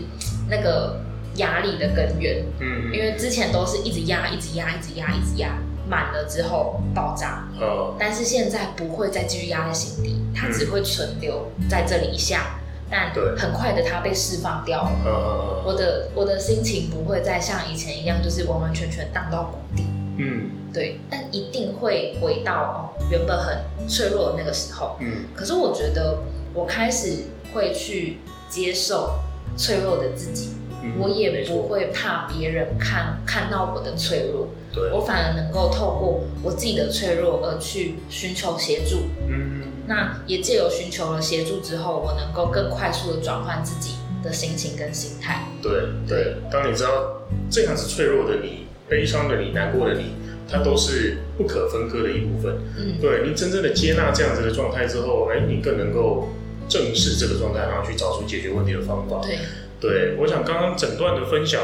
[0.49, 1.01] 那个
[1.35, 2.45] 压力的根源。
[2.59, 7.47] 嗯，因为之前都是一直压，一直压，一直压，一直压，满了之后爆炸。
[7.59, 12.59] 哦，但是现在不会再继续压在心底，它只会存留在这里一下。
[12.89, 14.91] 但很快的，它被释放掉了。
[15.05, 19.83] 嗯、我的我的心情不会再像以前一样，就是完完全全荡到谷底。
[20.17, 20.99] 嗯，对。
[21.09, 24.97] 但一定会回到哦，原本很脆弱的那个时候。
[24.99, 25.25] 嗯。
[25.35, 26.19] 可是我觉得，
[26.53, 29.15] 我开始会去接受
[29.57, 30.51] 脆弱的自己，
[30.83, 34.47] 嗯、我也不会怕别人看看到我的脆弱。
[34.71, 34.91] 对。
[34.91, 39.07] 我反而能够透过我自己的脆弱而去寻求协助。
[39.27, 39.63] 嗯。
[39.87, 45.45] 那也借由寻求了协助之后，我能够更快速的转换自己的心情跟心态。
[45.61, 45.71] 对
[46.07, 50.15] 对，当你知道这样子脆弱的你、悲伤的你、难过的你，
[50.49, 52.55] 它都是不可分割的一部分。
[52.77, 56.29] 嗯，对，你真正的接纳这样子的状态之后，哎，你更能够
[56.67, 59.21] 正视这个状态，然后去找出解决问题的方法。
[59.21, 59.37] 对，
[59.79, 61.61] 对，我想刚刚整段的分享，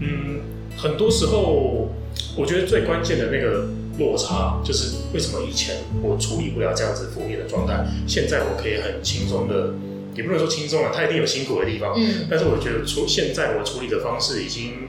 [0.00, 0.40] 嗯，
[0.78, 1.90] 很多时候
[2.38, 3.66] 我觉得最关键的那个。
[3.98, 9.74] 落差就是为什么以前我处理不了这样子负面的状态，现在我可以很轻松的，
[10.16, 11.94] 也不能说轻松了，他一定有辛苦的地方。
[11.96, 14.88] 嗯，但是我觉得处现在我处理的方式已经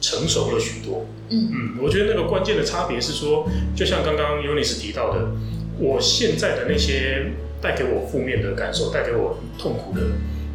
[0.00, 1.06] 成熟了许多。
[1.30, 5.32] 嗯嗯，我觉得那个关键的差别是说，就像刚刚尤尼斯提到的，
[5.78, 10.02] 我现在的那些带给我负面的感受，带给我痛苦的，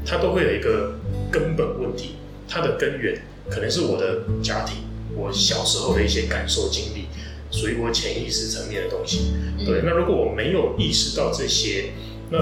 [0.05, 0.93] 它都会有一个
[1.31, 2.15] 根本问题，
[2.47, 4.77] 它的根源可能是我的家庭，
[5.17, 7.07] 我小时候的一些感受经历。
[7.51, 9.33] 属于我潜意识层面的东西，
[9.65, 9.81] 对。
[9.83, 11.91] 那如果我没有意识到这些，
[12.29, 12.37] 那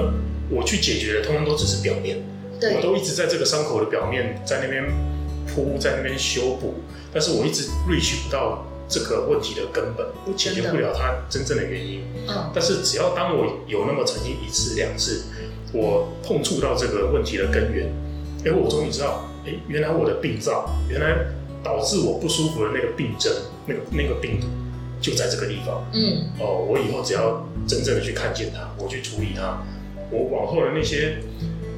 [0.49, 2.17] 我去解决的，通常都只是表面。
[2.59, 2.75] 对。
[2.75, 4.83] 我都一直在这个伤口的表面，在那边
[5.47, 6.75] 铺，在那边修补，
[7.13, 12.03] 但是我一直 reach 不到这个问题的根本，我解决不了它真正的原因。
[12.27, 12.51] 嗯。
[12.53, 15.23] 但是只要当我有那么曾经一次两次，
[15.71, 17.89] 我碰触到这个问题的根源，
[18.45, 21.27] 哎，我终于知道，哎，原来我的病灶，原来
[21.63, 23.33] 导致我不舒服的那个病症，
[23.65, 24.47] 那个那个病毒。
[24.99, 29.63] 就在这个地方，嗯，哦，我以后只要真正的去看见它，我去处理它，
[30.11, 31.17] 我往后的那些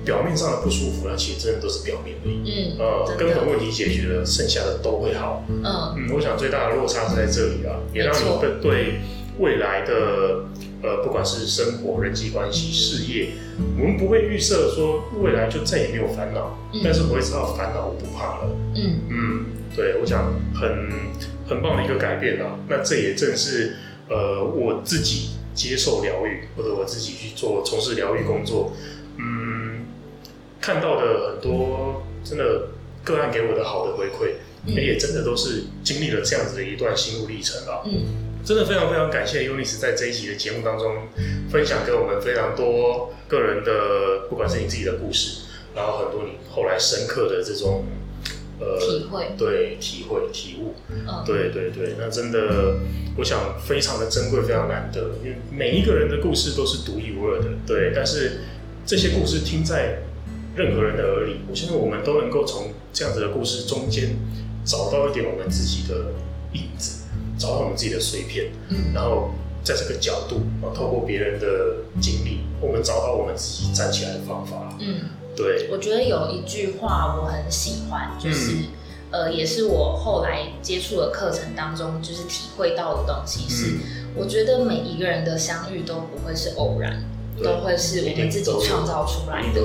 [0.05, 5.63] 表面上的不舒服，那其实真的都是表面而已，嗯，呃，根本问题解决了，剩下的都会好，嗯，
[5.97, 9.01] 嗯，我想最大的落差是在这里啊，也让你们对
[9.39, 10.45] 未来的
[10.81, 13.31] 呃，不管是生活、人际关系、事业，
[13.77, 18.49] 我们不会预设说未来就再也没有烦恼，嗯、但是我会知道烦恼我不怕了。
[18.75, 18.99] 嗯。
[19.09, 19.45] 嗯，
[19.79, 20.89] 对，我想很
[21.47, 22.59] 很棒的一个改变啊。
[22.67, 23.77] 那这也正是
[24.09, 28.73] 呃我自己接受疗愈，或者我自己去做从事疗愈工作，
[29.17, 29.85] 嗯，
[30.59, 32.67] 看到的很多真的
[33.05, 34.33] 个案给我的好的回馈，
[34.65, 37.79] 嗯、也真的都是经历了这样子的一段心路历程啊。
[37.85, 38.27] 嗯。
[38.43, 41.07] 真的非常非常感谢 Eunice 在这一集的节目当中
[41.49, 45.41] 分享给我们非常多个人的，不管是你自己的故事，
[45.73, 47.85] 然后很多你后来深刻的这种
[48.59, 52.75] 呃体会，对体会体悟，嗯、对对对，那真的
[53.17, 58.41] 我想非常的珍贵，非常难得，因为每一个人的故事都是独一无二的，对，但是
[58.85, 60.03] 这些故事听在
[60.55, 64.15] 任何人的耳里，我相信我们都能够从这样子的故事中间
[64.65, 66.11] 找到一点我们自己的
[66.53, 66.97] 影子。
[67.37, 75.05] 找到我们自己的碎片，嗯，然后在这个角度啊，透过别人的经历，我们找到我们自己站起来的方法，嗯，
[75.39, 75.69] 对。
[75.71, 78.67] 我觉得有一句话我很喜欢，就是、嗯、
[79.11, 83.79] 呃，也是我后来接触的课程当中，就是体会到的东西是，嗯、
[84.17, 87.03] 我觉得每一个人的相遇都不会是偶然，
[87.41, 89.61] 都会是我们自己创造出来的，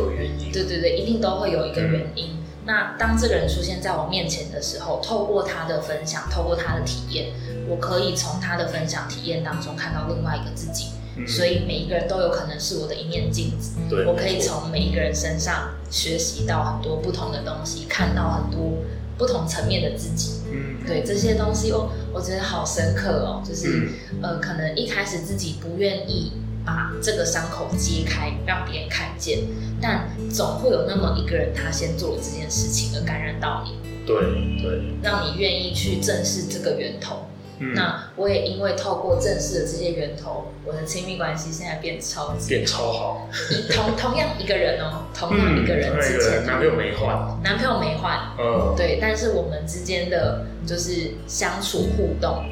[0.53, 2.31] 对对对，一定都会有一个原因。
[2.35, 7.27] 嗯那当这个人出现在我面前的时候，透过他的分享，透过他的体验，
[7.69, 10.87] 我可以从他的分享体验当中看到另外一个自己。
[11.17, 13.73] 嗯、所以每一个人都有可能是我的一面镜子。
[13.89, 18.79] 对，我可以从每一个人身上学习到很多不同的东西，看到很多
[19.17, 20.41] 不同层面的自己。
[20.53, 23.43] 嗯，对这些东西，我我觉得好深刻哦。
[23.47, 26.33] 就是、嗯、呃，可能一开始自己不愿意。
[26.67, 29.41] 把这个伤口揭开，让别人看见，
[29.83, 33.77] 但总会有那么一个人，他先做了这件事情，而感染到你。
[34.07, 34.17] 对
[34.63, 37.27] 对，让你愿意去正视这个源头。
[37.71, 43.29] 嗯、那我也因为透过正式的这些源头，我的亲密关系现在变超级变超好。
[43.71, 52.45] 同 同样一个人哦，同样一个人之前，男朋友没换，男朋友没换，嗯，对，但是我们之间的就是相处互动。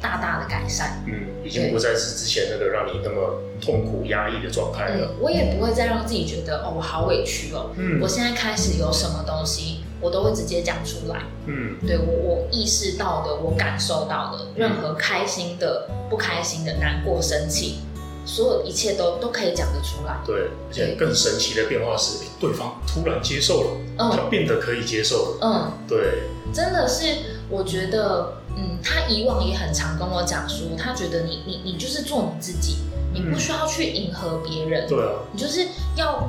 [0.00, 5.08] 大大的改善，嗯，已经不再是之前那个让你那么痛苦压抑的状态了。
[5.10, 7.72] 嗯，我也不会再让自己觉得哦，我好委屈哦。
[7.76, 11.22] 嗯，我现在开始有什么东西，我都会直接讲出来。
[11.46, 17.80] 嗯，对，我我意识到的，我感受到的，任何开心的、不开心的、难过、生气，
[18.24, 20.20] 所有一切都都可以讲得出来。
[20.26, 25.38] 对，而且更神奇的变化是，对方突然接受了，嗯，他变得可以接受了。
[25.42, 27.04] 嗯，对，真的是，
[27.48, 28.34] 我觉得。
[28.60, 32.78] 嗯，他以往也很常跟我讲说，他觉得你你你就是做你自己，
[33.14, 36.28] 你不需要去迎合别人，对啊，你就是要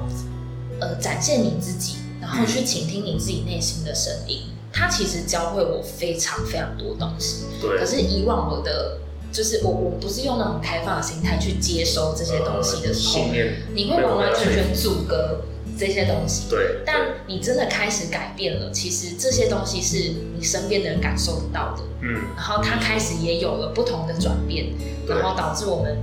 [0.79, 1.95] 呃展现你自己，
[2.29, 4.43] 然后去倾听你自己内心的声音。
[4.71, 7.79] 它其实教会我非常非常多东西，对。
[7.79, 8.99] 可是以往我的
[9.31, 13.25] 就是我我不是用那种开放的心态去接收这些东西的时候，
[13.73, 15.41] 你会完完全全阻隔。
[15.77, 24.73] 这些东西，对，但你真的开始改变了，其实这些东西是你身边的人感受得到的，嗯，然后他开始也有了不同的转变，
[25.07, 25.97] 然后导致我们，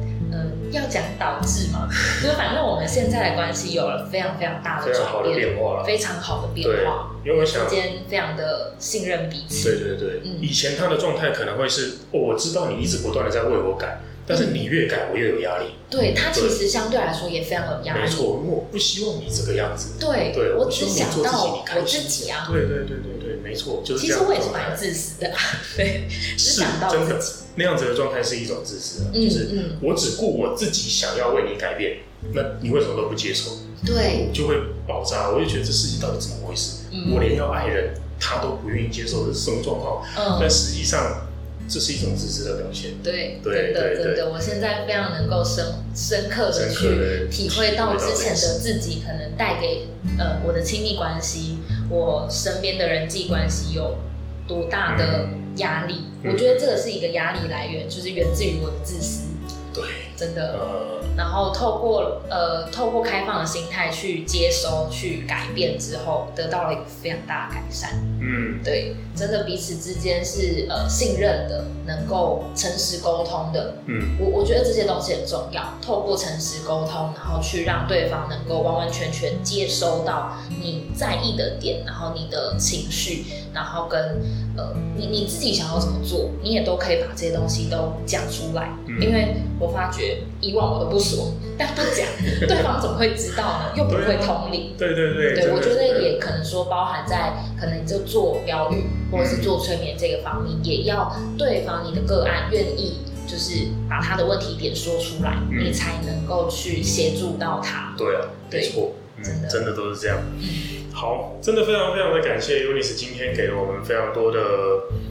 [0.73, 1.89] 要讲导致嘛，
[2.23, 14.01] 就是反正我们现在的关系有了非常非常大的转变，变化，非常好的变化，因为我想之间非常的信任彼此，对对对，嗯，以前他的状态可能会是，哦，我知道你一直不断的在为我改。
[14.29, 15.67] 但是你越改，我越有压力。
[15.89, 18.01] 对，他其实相对来说也非常有压力。
[18.03, 20.01] 没错，因为我不希望你这个样子。
[20.01, 22.49] 对，对我只想到我自己啊。
[22.51, 24.01] 对对对对对，没错，就是。
[24.05, 25.31] 其实我也是蛮自私的，
[25.79, 27.46] 对，只想到自己。
[27.57, 29.49] 那样子的状态是一种自私，就是
[29.83, 31.99] 我只顾我自己想要为你改变，
[32.33, 33.51] 那你为什么都不接受？
[33.85, 35.31] 对，就会爆炸。
[35.31, 36.85] 我就觉得这事情到底怎么回事？
[37.13, 40.05] 我连要爱人他都不愿意接受的是什么状况？
[40.17, 41.23] 嗯，但实际上。
[41.69, 42.93] 这是一种自私的表现。
[43.03, 45.65] 对，对，对，真的，我现在非常能够深
[45.97, 51.59] 深刻的去体会到之前的自己可能带给呃我的亲密关系，
[51.91, 53.99] 我身边的人际关系有
[54.47, 56.05] 多大的压力。
[56.23, 59.29] 嗯、我觉得这个是一个压力来源，就是源自于我的自私。
[59.77, 59.85] 对，
[60.17, 60.59] 真的。
[60.59, 67.91] 呃、然后透过呃透过开放的心态去接收、去改变之后，得到了一个非常大的改善。
[68.21, 73.77] 嗯，对，真的彼此之间是呃信任的，能够诚实沟通的。
[73.87, 75.63] 嗯，我我觉得这些东西很重要。
[75.83, 84.21] 透过诚实沟通，然后去让对方能够完完全全接收到你在意的点，然后你的情绪，然后跟
[84.57, 89.37] 呃你你自己想要怎么做，你也都可以把这些东西都讲出来，嗯、因为。
[89.59, 92.07] 我发觉以往我都不说，但不讲，
[92.47, 93.73] 对方怎么会知道呢？
[93.75, 94.75] 又不会同理。
[94.77, 95.35] 对对对。
[95.35, 107.95] 对，我觉得也可能说包含在可能你做疗愈或者是做催眠这个方面，也要对方你的个案愿意就是把他的问题点说出来，嗯、你才能够去协助到他。
[107.97, 108.93] 对啊，没错，
[109.23, 110.19] 真的真的都是这样。
[110.39, 114.41] 嗯，好，真的非常非常的感谢 Eunice 今天给了我们非常多的，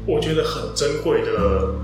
[0.05, 1.75] 我觉得很珍贵的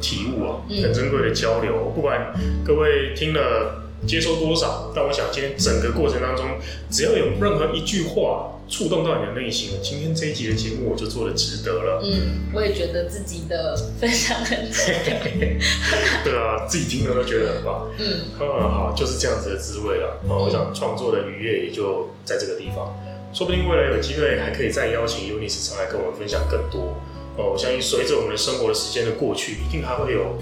[0.00, 1.92] 体悟啊，嗯、很珍贵的交流。
[1.94, 2.32] 不管
[2.64, 6.46] 各位听了接收多少，但我想今天整个过程当中，
[6.90, 8.56] 只要有任何一句话。
[8.70, 9.80] 触动到你的内心了。
[9.82, 12.00] 今天这一集的节目，我就做的值得了。
[12.04, 15.18] 嗯，我也觉得自己的分享很值得。
[16.22, 17.90] 对啊，自己听了都觉得很棒。
[17.98, 18.06] 嗯，
[18.38, 20.20] 嗯好，就是这样子的滋味了。
[20.22, 22.94] 嗯、我想创作的愉悦也就在这个地方。
[23.34, 26.94] 说不定未来有机会还可以再邀请 Eunice 上来跟我们分享更多。
[27.36, 30.38] 哦，我相信随着我们的生活的时间的过去，一定还会有。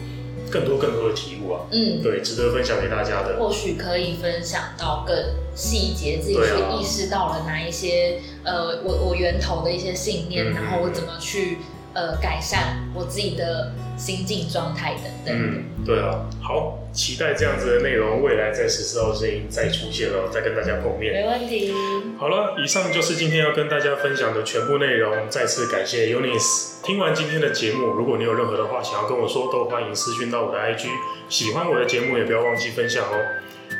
[0.50, 5.16] 更多更多的体悟啊，嗯，对，值得分享给大家的，或许可以分享到更
[5.54, 6.40] 细节，自己去
[6.78, 11.58] 意识到了哪一些，啊、呃，我我源头的一些信念，嗯、然后我怎么去。
[11.98, 15.34] 呃，改善我自己的心境状态等等。
[15.34, 21.12] 嗯，对啊，好，期待这样子的内容，未来在十四号声音再出现了，再跟大家碰面。
[21.12, 21.74] 没问题。
[22.16, 25.28] 好了，以上就是今天要跟大家分享的全部内容。
[25.28, 26.80] 再次感谢 Eunice。
[26.84, 30.86] 听完今天的节目，如果你有任何的话想要跟我说，都欢迎私讯到我的 IG。
[31.28, 33.16] 喜欢我的节目，也不要忘记分享哦。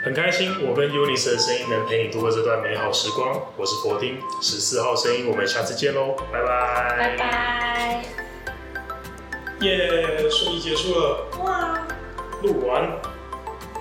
[0.08, 3.42] 很开心，我跟 Eunice 的声音能陪你度过这段美好时光。
[3.58, 8.04] 我是佛丁，十四号声音，我们下次见喽，拜拜，拜拜，
[9.60, 11.86] 耶，顺利结束了，哇，
[12.42, 12.90] 录完。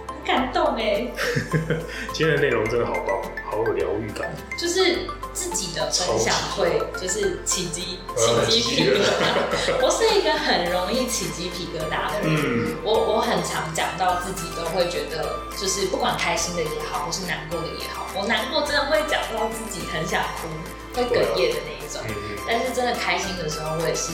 [0.10, 1.08] 很感动哎！
[2.12, 4.30] 今天的内容真的好棒，好有疗愈感。
[4.60, 5.08] 就是
[5.38, 9.78] 自己的分享会，就是起鸡起鸡皮疙瘩。
[9.80, 12.34] 我是一个很容易起鸡皮疙瘩的人。
[12.34, 20.50] 嗯，我我很常讲到自己都会觉得，就是不管开心的也好，或是难过的也好，我难过真的会讲到自己很想哭，
[20.98, 22.02] 会哽咽的那一种。
[22.48, 24.10] 但是真的开心的时候，我也是，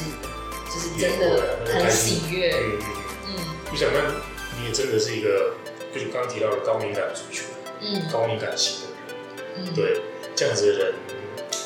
[0.68, 2.52] 就是真的很喜悦。
[3.32, 3.40] 嗯，
[3.72, 3.96] 我想问
[4.60, 5.56] 你也真的是一个。
[5.94, 7.46] 就是刚刚提到的高敏感族群，
[7.80, 9.14] 嗯，高敏感型的
[9.62, 10.02] 人，嗯，对，
[10.36, 10.94] 这样子的人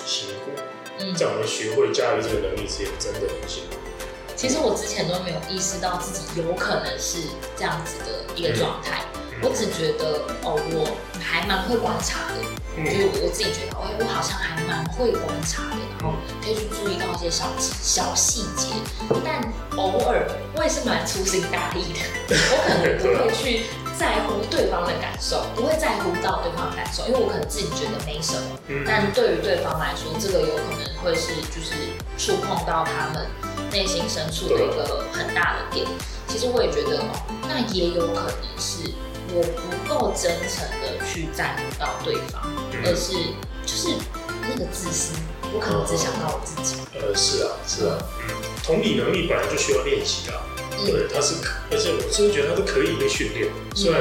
[0.05, 0.51] 辛苦，
[0.99, 3.78] 嗯，在我们学会驾驭这个能力之前，真的很辛苦。
[4.36, 7.20] 其实我之前都没有意识到自己有可能是
[7.55, 12.36] 这样子的一个状态，嗯，我只觉得哦，我还蛮会观察的，
[12.76, 16.13] 嗯，就是我自己觉得，哎，我好像还蛮会观察的，然后
[16.43, 18.68] 可以去注意到一些小小细节，
[19.26, 19.41] 但
[19.78, 23.63] 偶尔我也是蛮粗心大意的，我可能不会去。
[23.97, 31.73] 在乎对方的感受，不会在乎到对方的感受，因为我可能自己觉得没什么，嗯、但对于对方来说，这个有可能会是就是
[32.17, 33.25] 触碰到他们
[33.71, 35.87] 内心深处的一个很大的点。
[36.27, 37.09] 其实我也觉得哦，
[37.47, 38.91] 那也有可能是
[39.33, 42.43] 我不够真诚的去在乎到对方，
[42.73, 43.13] 嗯、而是
[43.65, 43.95] 就是
[44.47, 45.15] 那个自私，
[45.58, 46.78] 我可能只想到我自己。
[46.93, 48.30] 呃，是啊，是啊，嗯，
[48.64, 50.38] 同理能力本来就需要练习啊。
[50.86, 51.34] 对，他是，
[51.72, 53.49] 而且我真的觉得他是可以被训练。
[53.74, 53.99] 虽然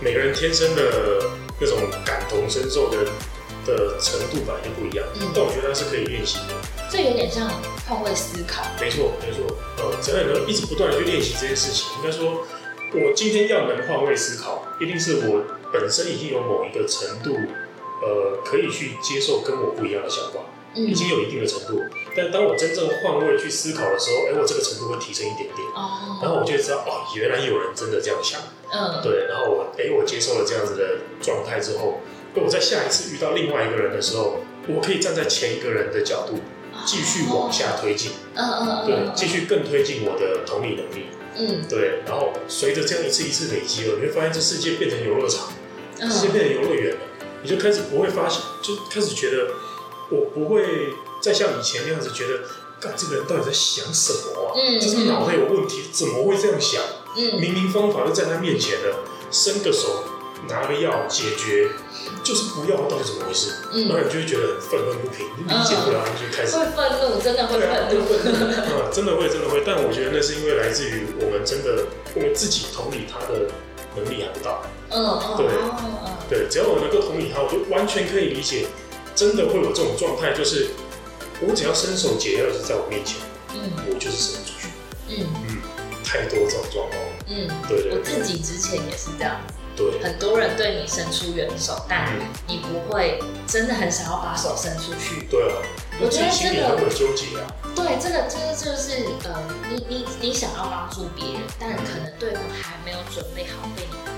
[0.00, 1.22] 每个人天生的
[1.60, 3.06] 那种感同身受的
[3.64, 6.54] 的程度本来就不一样，嗯，但我觉得他是可以练习的。
[6.90, 7.48] 这有点像
[7.86, 8.66] 换位思考。
[8.80, 9.46] 没错，没错。
[9.78, 12.42] 呃，只要你能一直不断的去练习这件事情，应该说，
[12.98, 17.38] 我今天要能换位思考，一定是我本身已经有某一个程度，
[18.02, 20.40] 呃，可以去接受跟我不一样的想法。
[20.76, 21.82] 已经有一定的程度，
[22.14, 25.66] 但当我真正换位去思考的时候，哎，我这个程度会提升一点点。
[25.74, 26.20] 哦。
[26.20, 28.40] 然后我就知道，哦，原来有人真的这样想。
[28.70, 29.00] 嗯。
[29.02, 32.00] 对，然后我，哎，我接受了这样子的状态之后，
[32.34, 36.38] 那我在下一次遇到另外一个人的时候，我可以站在前一个人的角度，
[36.84, 38.12] 继续往下推进。
[38.34, 38.86] 嗯嗯嗯。
[38.86, 41.06] 对，继续更推进我的同理能力。
[41.38, 41.64] 嗯。
[41.68, 45.48] 对，然后随着这样一次一次累积了，你会发现这世界变成游乐场，
[46.10, 47.00] 世界变成游乐园了，
[47.42, 49.48] 你就开始不会发现，就开始觉得。
[50.10, 52.40] 我不会再像以前那样子觉得，
[52.80, 54.52] 干这个人到底在想什么啊？
[54.54, 56.82] 嗯，这是脑袋有问题，怎么会这样想？
[57.16, 59.00] 嗯，明明方法就在他面前了，
[59.30, 60.04] 伸个手
[60.48, 61.70] 拿个药解决，
[62.22, 63.54] 就是不要，到底怎么回事？
[63.72, 68.04] 嗯，然后你就会觉得很愤愤不平，你理解不了，你就开始会愤怒，真的会愤怒，
[68.76, 69.62] 啊，真的会，真的会。
[69.64, 71.84] 但我觉得那是因为来自于我们真的，
[72.14, 73.48] 我们自己同理他的
[73.96, 74.60] 能力还不大。
[74.90, 75.48] 嗯，对，
[76.28, 78.66] 对，只要我能够同理他，我就完全可以理解。
[79.16, 80.68] 真的会有这种状态，就是
[81.40, 83.16] 我只要伸手解药，是在我面前，
[83.54, 84.68] 嗯，我就是伸出去，
[85.08, 85.26] 嗯。
[85.48, 85.56] 嗯，
[86.04, 92.14] 太多这种状况，嗯，对对，我自己之前也是这样子，对，很多人对你伸出援手，但
[92.46, 95.56] 你不会真的很想要把手伸出去，对啊，
[96.00, 104.15] 我觉得这个很纠结啊，对，这个这个就是呃，你你你想要帮助别人，但可能对方还没有准备好被你。